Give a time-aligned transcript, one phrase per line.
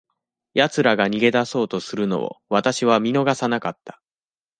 [0.55, 4.01] 奴らが逃げ出そうとするのを、私は見逃さなかった。